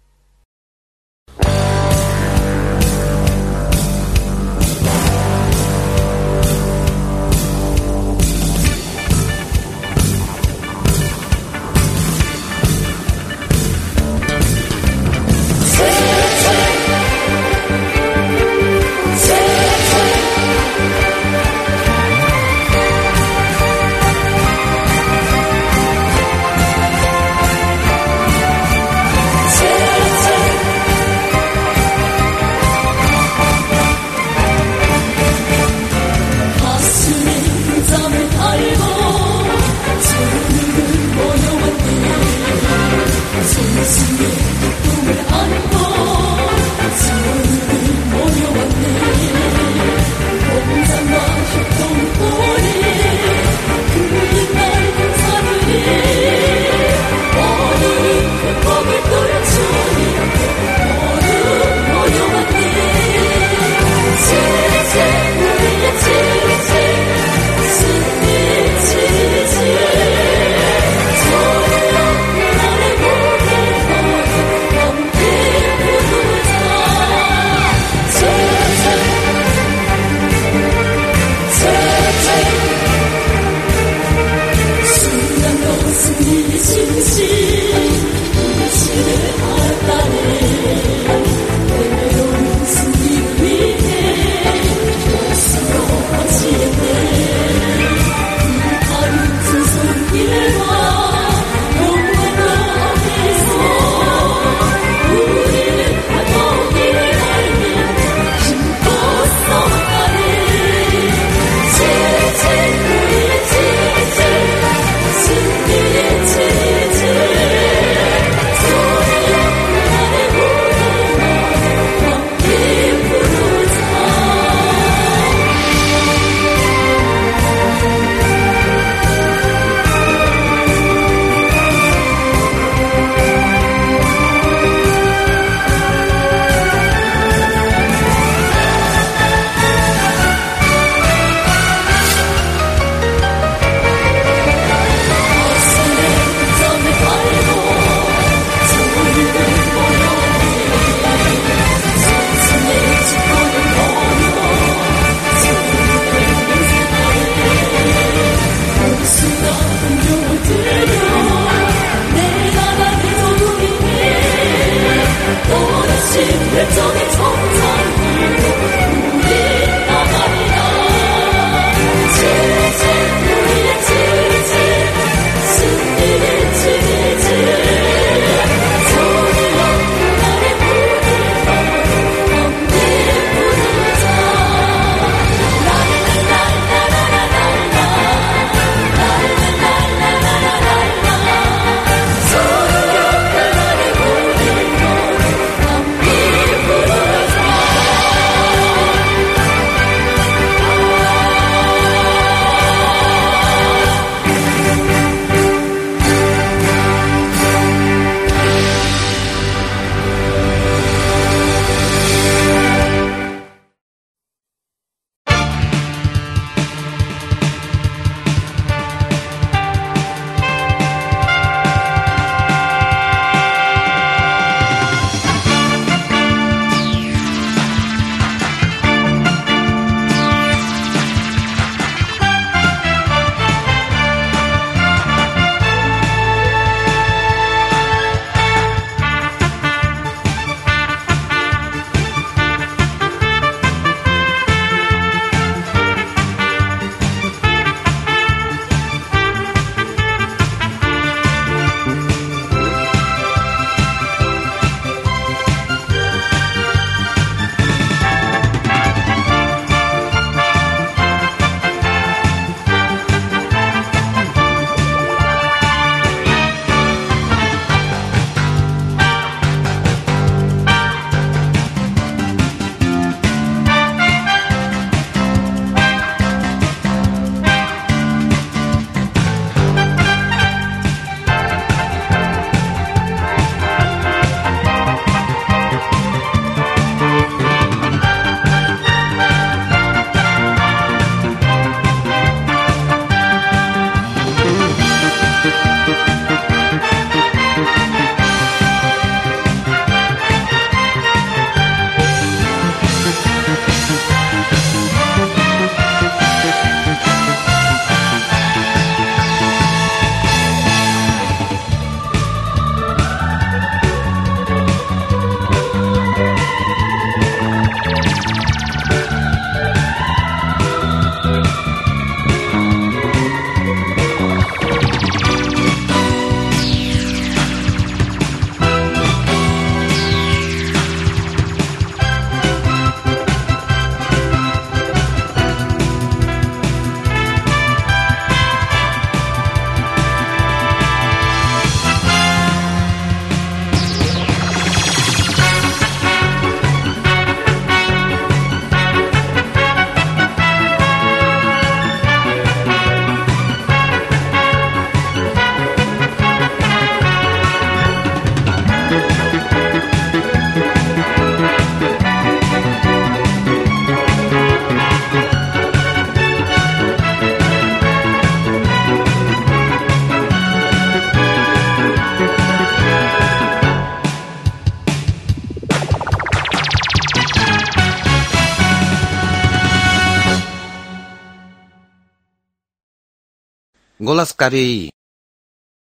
Голос 384.16 384.32
Кореи. 384.32 384.92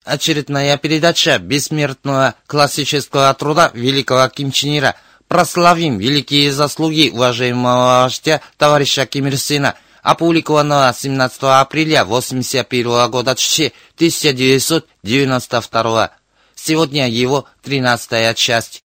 Очередная 0.04 0.76
передача 0.76 1.40
бессмертного 1.40 2.36
классического 2.46 3.34
труда 3.34 3.72
великого 3.74 4.28
Ким 4.28 4.52
Чен 4.52 4.80
Ира. 4.80 4.98
Прославим 5.30 5.98
великие 5.98 6.52
заслуги 6.52 7.10
уважаемого 7.10 8.04
вождя 8.04 8.42
товарища 8.58 9.06
Ким 9.06 9.28
Ир 9.28 9.38
Сына, 9.38 9.76
опубликованного 10.04 10.94
17 10.94 11.38
апреля 11.44 12.02
1981 12.02 13.10
года 13.10 13.32
1992. 13.32 16.12
Сегодня 16.54 17.10
его 17.10 17.46
13 17.64 18.36
часть. 18.36 18.84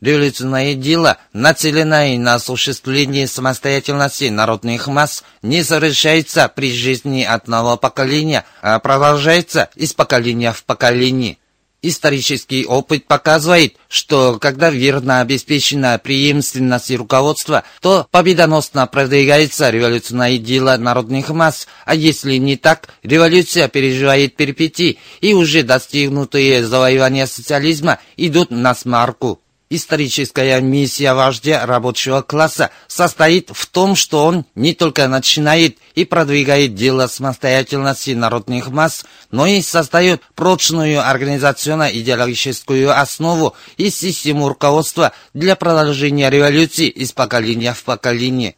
Революционное 0.00 0.74
дело, 0.74 1.18
нацеленное 1.32 2.16
на 2.18 2.34
осуществление 2.34 3.26
самостоятельности 3.26 4.24
народных 4.24 4.86
масс, 4.86 5.24
не 5.42 5.64
совершается 5.64 6.48
при 6.48 6.72
жизни 6.72 7.24
одного 7.24 7.76
поколения, 7.76 8.44
а 8.62 8.78
продолжается 8.78 9.70
из 9.74 9.94
поколения 9.94 10.52
в 10.52 10.62
поколение. 10.62 11.38
Исторический 11.82 12.64
опыт 12.64 13.06
показывает, 13.06 13.76
что 13.88 14.38
когда 14.40 14.70
верно 14.70 15.20
обеспечена 15.20 16.00
преемственность 16.02 16.90
руководства, 16.92 17.64
то 17.80 18.06
победоносно 18.10 18.86
продвигается 18.86 19.70
революционное 19.70 20.38
дело 20.38 20.76
народных 20.76 21.30
масс, 21.30 21.66
а 21.84 21.96
если 21.96 22.36
не 22.36 22.56
так, 22.56 22.88
революция 23.02 23.68
переживает 23.68 24.36
перипетии, 24.36 24.98
и 25.20 25.34
уже 25.34 25.64
достигнутые 25.64 26.64
завоевания 26.64 27.26
социализма 27.26 27.98
идут 28.16 28.50
на 28.50 28.74
смарку. 28.74 29.40
Историческая 29.70 30.62
миссия 30.62 31.12
вождя 31.12 31.66
рабочего 31.66 32.22
класса 32.22 32.70
состоит 32.86 33.50
в 33.52 33.66
том, 33.66 33.96
что 33.96 34.24
он 34.24 34.46
не 34.54 34.72
только 34.72 35.08
начинает 35.08 35.76
и 35.94 36.06
продвигает 36.06 36.74
дело 36.74 37.06
самостоятельности 37.06 38.12
народных 38.12 38.68
масс, 38.68 39.04
но 39.30 39.46
и 39.46 39.60
создает 39.60 40.22
прочную 40.34 41.06
организационно-идеологическую 41.06 42.98
основу 42.98 43.54
и 43.76 43.90
систему 43.90 44.48
руководства 44.48 45.12
для 45.34 45.54
продолжения 45.54 46.30
революции 46.30 46.88
из 46.88 47.12
поколения 47.12 47.74
в 47.74 47.84
поколение. 47.84 48.54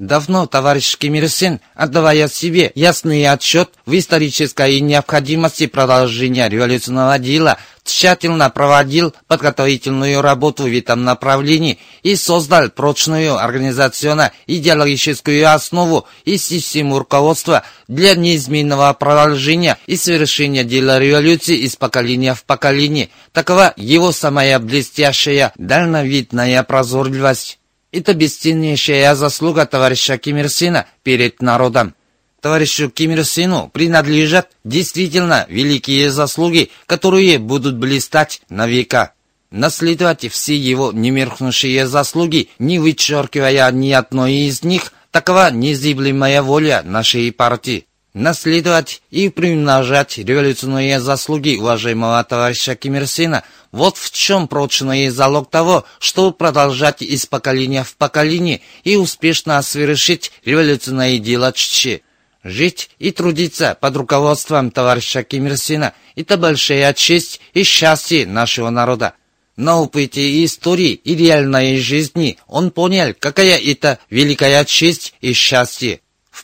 Давно 0.00 0.46
товарищ 0.46 0.96
Ким 0.96 1.14
Ир 1.16 1.28
Сен, 1.28 1.60
отдавая 1.74 2.26
себе 2.26 2.72
ясный 2.74 3.26
отчет 3.26 3.68
в 3.84 3.92
исторической 3.92 4.80
необходимости 4.80 5.66
продолжения 5.66 6.48
революционного 6.48 7.18
дела, 7.18 7.58
тщательно 7.84 8.48
проводил 8.48 9.14
подготовительную 9.26 10.22
работу 10.22 10.62
в 10.62 10.74
этом 10.74 11.04
направлении 11.04 11.78
и 12.02 12.16
создал 12.16 12.70
прочную 12.70 13.36
организационно-идеологическую 13.36 15.52
основу 15.52 16.06
и 16.24 16.38
систему 16.38 16.98
руководства 16.98 17.62
для 17.86 18.14
неизменного 18.14 18.90
продолжения 18.94 19.76
и 19.86 19.98
совершения 19.98 20.64
дела 20.64 20.98
революции 20.98 21.58
из 21.58 21.76
поколения 21.76 22.32
в 22.32 22.44
поколение. 22.44 23.10
Такова 23.32 23.74
его 23.76 24.12
самая 24.12 24.58
блестящая, 24.60 25.52
дальновидная 25.56 26.62
прозорливость. 26.62 27.59
Это 27.92 28.14
бесценнейшая 28.14 29.16
заслуга 29.16 29.66
товарища 29.66 30.16
Ким 30.16 30.36
Ир 30.36 30.48
Сена 30.48 30.86
перед 31.02 31.42
народом. 31.42 31.94
Товарищу 32.40 32.88
Ким 32.88 33.10
Ир 33.12 33.24
Сену 33.24 33.68
принадлежат 33.72 34.50
действительно 34.62 35.44
великие 35.48 36.10
заслуги, 36.10 36.70
которые 36.86 37.38
будут 37.38 37.76
блистать 37.76 38.42
на 38.48 38.68
века. 38.68 39.12
Наследовать 39.50 40.30
все 40.30 40.56
его 40.56 40.92
немеркнувшие 40.92 41.88
заслуги, 41.88 42.50
не 42.60 42.78
вычеркивая 42.78 43.72
ни 43.72 43.90
одной 43.90 44.34
из 44.34 44.62
них, 44.62 44.92
такова 45.10 45.50
незыблемая 45.50 46.42
воля 46.42 46.82
нашей 46.84 47.32
партии 47.32 47.86
наследовать 48.14 49.02
и 49.10 49.28
примножать 49.28 50.18
революционные 50.18 51.00
заслуги 51.00 51.56
уважаемого 51.56 52.22
товарища 52.24 52.74
Ким 52.74 52.96
Ир 52.96 53.06
Сена, 53.06 53.44
вот 53.72 53.96
в 53.96 54.10
чем 54.10 54.48
прочный 54.48 55.08
залог 55.08 55.50
того, 55.50 55.84
чтобы 55.98 56.36
продолжать 56.36 57.02
из 57.02 57.26
поколения 57.26 57.84
в 57.84 57.96
поколение 57.96 58.60
и 58.84 58.96
успешно 58.96 59.62
совершить 59.62 60.32
революционное 60.44 61.18
дело 61.18 61.52
Ччи. 61.52 62.02
Жить 62.42 62.90
и 62.98 63.10
трудиться 63.10 63.76
под 63.78 63.96
руководством 63.96 64.70
товарища 64.70 65.22
Ким 65.22 65.46
Ир 65.46 65.56
Сена– 65.58 65.92
это 66.16 66.38
большая 66.38 66.92
честь 66.94 67.40
и 67.52 67.62
счастье 67.64 68.26
нашего 68.26 68.70
народа. 68.70 69.14
На 69.56 69.78
опыте 69.78 70.42
истории 70.44 70.92
и 70.92 71.14
реальной 71.14 71.76
жизни 71.76 72.38
он 72.46 72.70
понял, 72.70 73.14
какая 73.18 73.58
это 73.58 73.98
великая 74.08 74.64
честь 74.64 75.14
и 75.20 75.34
счастье. 75.34 76.00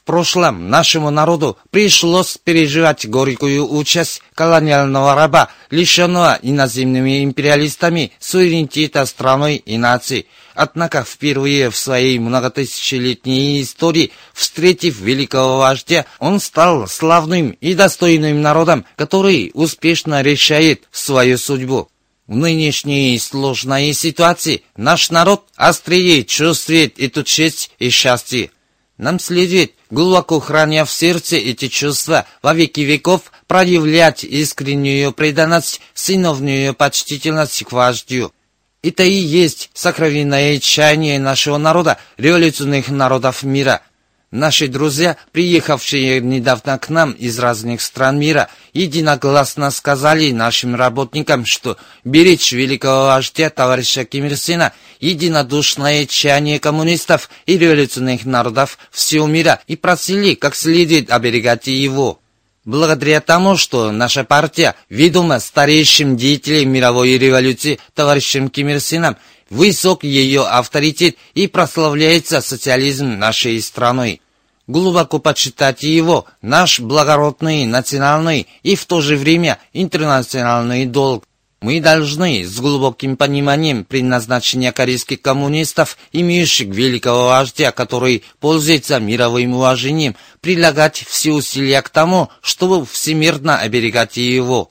Прошлом 0.06 0.70
нашему 0.70 1.10
народу 1.10 1.58
пришлось 1.72 2.38
переживать 2.38 3.08
горькую 3.08 3.68
участь 3.68 4.22
колониального 4.36 5.16
раба, 5.16 5.50
лишенного 5.70 6.38
иноземными 6.42 7.24
империалистами 7.24 8.12
суверенитета 8.20 9.04
страной 9.04 9.56
и 9.56 9.76
нации. 9.76 10.26
Однако 10.54 11.02
впервые 11.02 11.70
в 11.70 11.76
своей 11.76 12.20
многотысячелетней 12.20 13.60
истории, 13.62 14.12
встретив 14.32 15.00
великого 15.00 15.58
вождя, 15.58 16.06
он 16.20 16.38
стал 16.38 16.86
славным 16.86 17.50
и 17.60 17.74
достойным 17.74 18.40
народом, 18.40 18.84
который 18.94 19.50
успешно 19.54 20.22
решает 20.22 20.84
свою 20.92 21.36
судьбу. 21.36 21.88
В 22.28 22.36
нынешней 22.36 23.18
сложной 23.18 23.92
ситуации 23.92 24.62
наш 24.76 25.10
народ 25.10 25.48
острее 25.56 26.22
чувствует 26.22 27.00
эту 27.00 27.24
честь 27.24 27.72
и 27.80 27.90
счастье. 27.90 28.52
Нам 28.98 29.18
следует, 29.18 29.72
глубоко 29.90 30.40
храня 30.40 30.84
в 30.84 30.90
сердце 30.90 31.36
эти 31.36 31.68
чувства, 31.68 32.26
во 32.42 32.54
веки 32.54 32.80
веков 32.80 33.32
проявлять 33.46 34.24
искреннюю 34.24 35.12
преданность, 35.12 35.80
сыновнюю 35.94 36.74
почтительность 36.74 37.64
к 37.64 37.72
вождю. 37.72 38.32
Это 38.82 39.02
и 39.02 39.12
есть 39.12 39.70
сокровенное 39.74 40.58
чаяние 40.58 41.18
нашего 41.18 41.58
народа, 41.58 41.98
революционных 42.16 42.88
народов 42.88 43.42
мира– 43.42 43.80
Наши 44.32 44.66
друзья, 44.66 45.16
приехавшие 45.30 46.20
недавно 46.20 46.78
к 46.78 46.88
нам 46.88 47.12
из 47.12 47.38
разных 47.38 47.80
стран 47.80 48.18
мира, 48.18 48.48
единогласно 48.72 49.70
сказали 49.70 50.32
нашим 50.32 50.74
работникам, 50.74 51.46
что 51.46 51.76
беречь 52.02 52.50
великого 52.50 53.06
вождя 53.06 53.50
товарища 53.50 54.04
Ким 54.04 54.26
Ир 54.26 54.36
Сена 54.36 54.72
единодушное 54.98 56.06
чаяние 56.06 56.58
коммунистов 56.58 57.30
и 57.46 57.56
революционных 57.56 58.24
народов 58.24 58.78
всего 58.90 59.28
мира 59.28 59.60
и 59.68 59.76
просили 59.76 60.34
как 60.34 60.56
следует 60.56 61.10
оберегать 61.12 61.68
его. 61.68 62.18
Благодаря 62.64 63.20
тому, 63.20 63.56
что 63.56 63.92
наша 63.92 64.24
партия, 64.24 64.74
ведома 64.88 65.38
старейшим 65.38 66.16
деятелем 66.16 66.72
мировой 66.72 67.16
революции 67.16 67.78
товарищем 67.94 68.50
Ким 68.50 68.70
Ир 68.70 68.80
Сеном, 68.80 69.16
высок 69.50 70.04
ее 70.04 70.46
авторитет 70.46 71.16
и 71.34 71.46
прославляется 71.46 72.40
социализм 72.40 73.18
нашей 73.18 73.60
страной. 73.60 74.20
Глубоко 74.66 75.20
почитать 75.20 75.84
его 75.84 76.26
наш 76.42 76.80
благородный 76.80 77.66
национальный 77.66 78.48
и 78.62 78.74
в 78.74 78.84
то 78.84 79.00
же 79.00 79.16
время 79.16 79.58
интернациональный 79.72 80.86
долг. 80.86 81.24
Мы 81.62 81.80
должны 81.80 82.44
с 82.44 82.60
глубоким 82.60 83.16
пониманием 83.16 83.84
предназначения 83.84 84.72
корейских 84.72 85.22
коммунистов, 85.22 85.96
имеющих 86.12 86.68
великого 86.68 87.28
вождя, 87.28 87.72
который 87.72 88.24
пользуется 88.40 89.00
мировым 89.00 89.54
уважением, 89.54 90.16
прилагать 90.40 91.04
все 91.08 91.32
усилия 91.32 91.80
к 91.80 91.88
тому, 91.88 92.28
чтобы 92.42 92.84
всемирно 92.84 93.58
оберегать 93.58 94.16
его. 94.16 94.70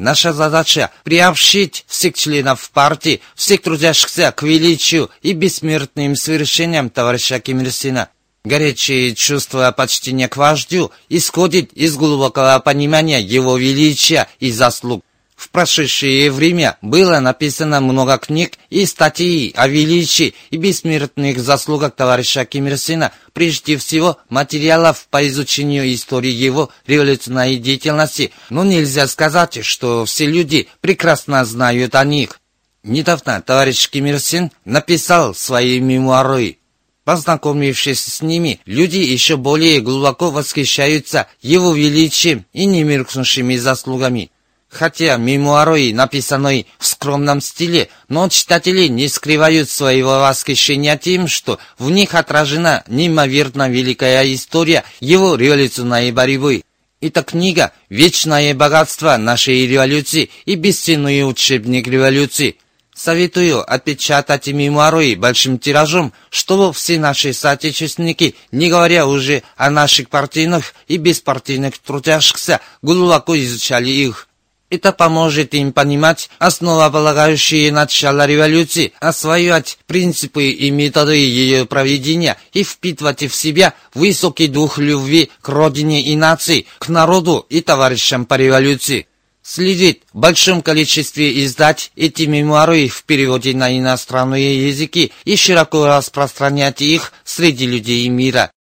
Наша 0.00 0.32
задача– 0.32 0.90
приобщить 1.04 1.84
всех 1.86 2.14
членов 2.14 2.70
партии, 2.70 3.20
всех 3.34 3.60
трудящихся 3.60 4.32
к 4.32 4.42
величию 4.42 5.10
и 5.20 5.34
бессмертным 5.34 6.16
свершениям 6.16 6.88
товарища 6.88 7.38
Ким 7.38 7.60
Ир 7.60 7.70
Сена. 7.70 8.08
Горячее 8.42 9.14
чувство 9.14 9.70
почтения 9.76 10.26
к 10.26 10.38
вождю 10.38 10.90
исходит 11.10 11.74
из 11.74 11.96
глубокого 11.96 12.58
понимания 12.60 13.20
его 13.20 13.58
величия 13.58 14.26
и 14.38 14.50
заслуг. 14.50 15.04
В 15.40 15.48
прошедшее 15.48 16.30
время 16.30 16.76
было 16.82 17.18
написано 17.18 17.80
много 17.80 18.18
книг 18.18 18.58
и 18.68 18.84
статей 18.84 19.54
о 19.56 19.68
величии 19.68 20.34
и 20.50 20.58
бессмертных 20.58 21.40
заслугах 21.40 21.94
товарища 21.94 22.44
Ким 22.44 22.66
Ир 22.66 22.76
Сена, 22.76 23.10
прежде 23.32 23.78
всего 23.78 24.18
материалов 24.28 25.06
по 25.08 25.26
изучению 25.26 25.90
истории 25.94 26.30
его 26.30 26.68
революционной 26.86 27.56
деятельности, 27.56 28.32
но 28.50 28.64
нельзя 28.64 29.08
сказать, 29.08 29.64
что 29.64 30.04
все 30.04 30.26
люди 30.26 30.68
прекрасно 30.82 31.42
знают 31.46 31.94
о 31.94 32.04
них. 32.04 32.38
Недавно 32.82 33.40
товарищ 33.40 33.88
Ким 33.88 34.04
Ир 34.04 34.20
Сен 34.20 34.52
написал 34.66 35.34
свои 35.34 35.80
мемуары. 35.80 36.58
Познакомившись 37.04 38.04
с 38.04 38.20
ними, 38.20 38.60
люди 38.66 38.98
еще 38.98 39.38
более 39.38 39.80
глубоко 39.80 40.30
восхищаются 40.30 41.28
его 41.40 41.72
величием 41.72 42.44
и 42.52 42.66
немеркнувшими 42.66 43.56
заслугами. 43.56 44.30
Хотя 44.70 45.16
мемуары 45.16 45.92
написаны 45.92 46.66
в 46.78 46.86
скромном 46.86 47.40
стиле, 47.40 47.88
но 48.08 48.28
читатели 48.28 48.86
не 48.86 49.08
скрывают 49.08 49.68
своего 49.68 50.20
восхищения 50.20 50.96
тем, 50.96 51.26
что 51.26 51.58
в 51.76 51.90
них 51.90 52.14
отражена 52.14 52.84
неимоверно 52.86 53.68
великая 53.68 54.22
история 54.32 54.84
его 55.00 55.34
революционной 55.34 56.12
борьбы. 56.12 56.62
Эта 57.00 57.24
книга– 57.24 57.72
вечное 57.88 58.54
богатство 58.54 59.16
нашей 59.16 59.66
революции 59.66 60.30
и 60.44 60.54
бесценный 60.54 61.28
учебник 61.28 61.88
революции. 61.88 62.56
Советую 62.94 63.60
отпечатать 63.68 64.46
мемуары 64.48 65.16
большим 65.16 65.58
тиражом, 65.58 66.12
чтобы 66.28 66.72
все 66.72 66.98
наши 66.98 67.32
соотечественники, 67.32 68.36
не 68.52 68.68
говоря 68.68 69.06
уже 69.06 69.42
о 69.56 69.70
наших 69.70 70.10
партийных 70.10 70.74
и 70.86 70.96
беспартийных 70.96 71.78
трудящихся, 71.78 72.60
глубоко 72.82 73.36
изучали 73.36 73.88
их. 73.90 74.28
Это 74.70 74.92
поможет 74.92 75.52
им 75.54 75.72
понимать 75.72 76.30
основополагающие 76.38 77.72
начала 77.72 78.24
революции, 78.24 78.92
осваивать 79.00 79.78
принципы 79.86 80.50
и 80.50 80.70
методы 80.70 81.16
ее 81.16 81.66
проведения 81.66 82.36
и 82.52 82.62
впитывать 82.62 83.24
в 83.24 83.34
себя 83.34 83.74
высокий 83.94 84.46
дух 84.46 84.78
любви 84.78 85.30
к 85.42 85.48
родине 85.48 86.02
и 86.02 86.14
нации, 86.14 86.66
к 86.78 86.88
народу 86.88 87.44
и 87.48 87.60
товарищам 87.60 88.24
по 88.24 88.34
революции. 88.34 89.08
Следит 89.42 90.02
в 90.12 90.18
большом 90.18 90.62
количестве 90.62 91.44
издать 91.44 91.90
эти 91.96 92.22
мемуары 92.22 92.86
в 92.86 93.02
переводе 93.02 93.56
на 93.56 93.76
иностранные 93.76 94.68
языки 94.68 95.12
и 95.24 95.34
широко 95.34 95.86
распространять 95.86 96.80
их 96.80 97.12
среди 97.24 97.66
людей 97.66 98.06
мира. 98.08 98.52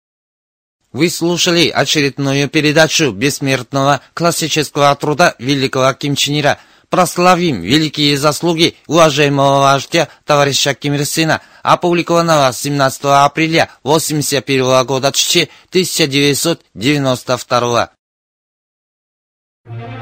Вы 0.92 1.08
слушали 1.10 1.68
очередную 1.68 2.48
передачу 2.48 3.12
бессмертного 3.12 4.00
классического 4.14 4.96
труда 4.96 5.34
великого 5.38 5.92
Ким 5.92 6.16
Чен 6.16 6.40
Ира. 6.40 6.58
Прославим 6.88 7.60
великие 7.60 8.16
заслуги 8.16 8.74
уважаемого 8.86 9.60
вождя 9.60 10.08
товарища 10.24 10.72
Ким 10.74 10.94
Ир 10.94 11.04
Сена, 11.04 11.42
опубликованного 11.62 12.50
17 12.50 13.04
апреля 13.04 13.68
1981 13.82 14.86
года 14.86 15.08
1992. 15.08 17.90
푸 19.64 19.97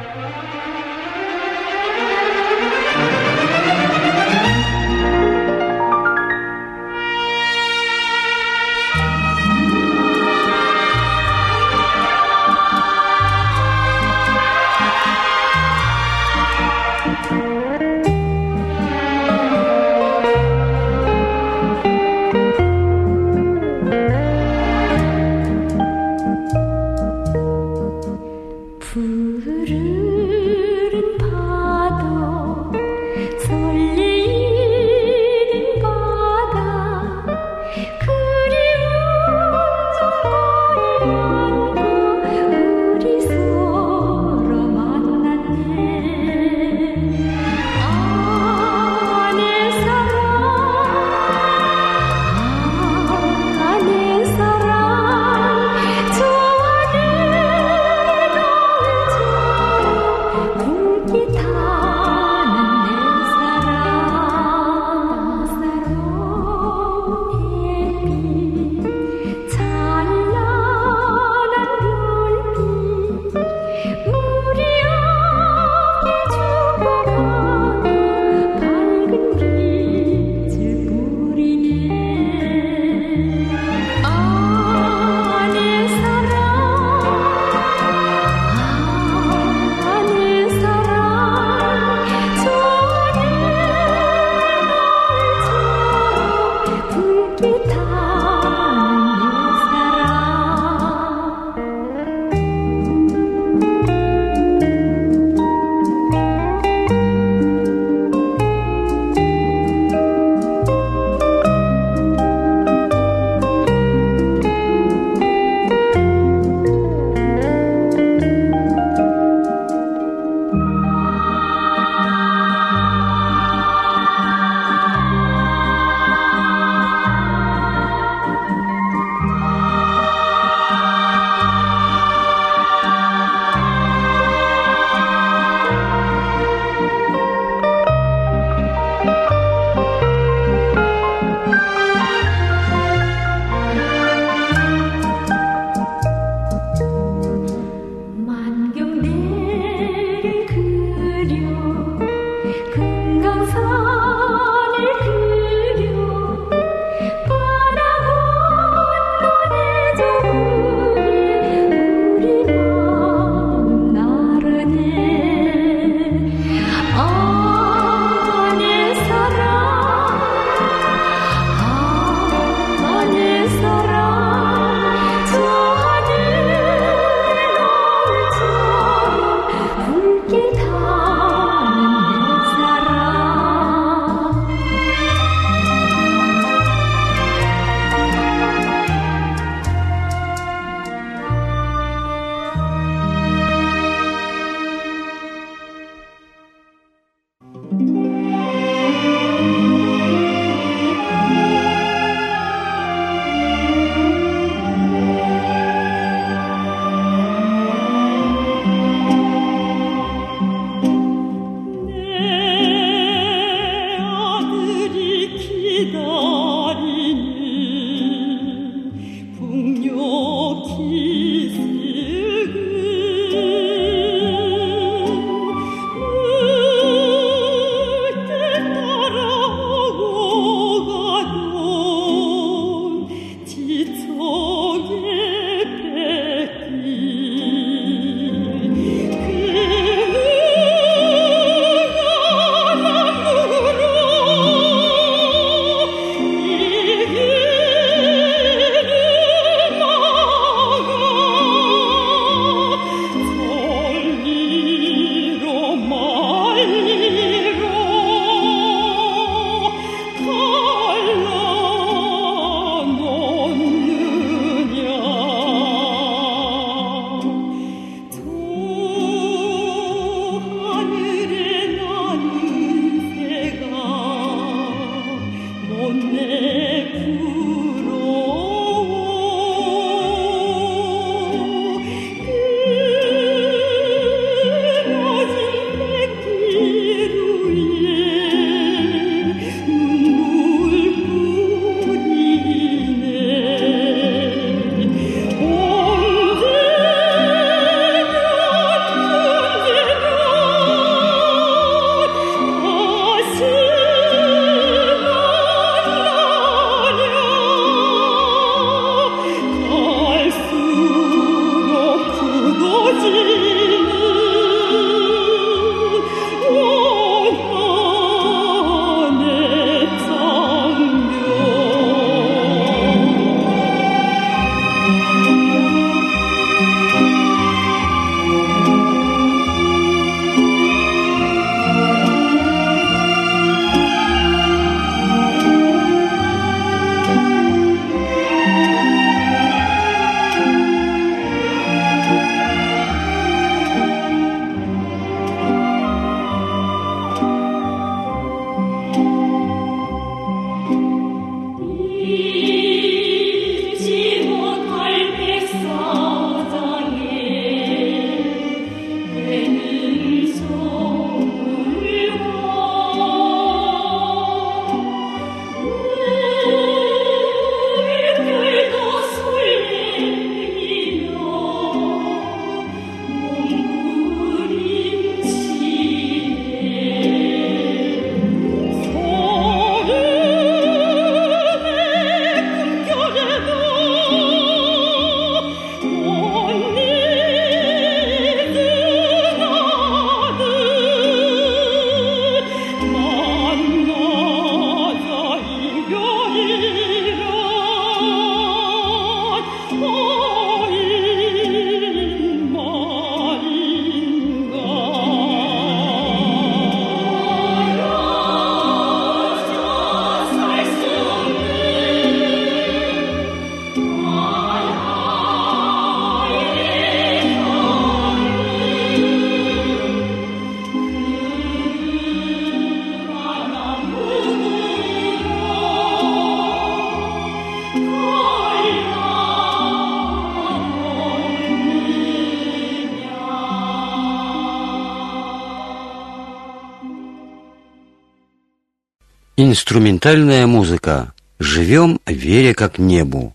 Инструментальная 439.56 440.46
музыка. 440.46 441.14
Живем, 441.38 441.98
веря 442.04 442.52
как 442.52 442.76
небу. 442.76 443.34